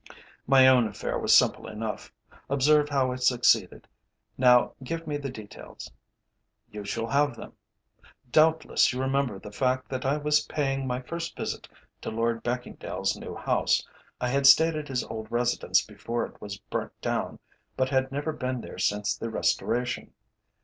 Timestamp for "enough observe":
1.67-2.89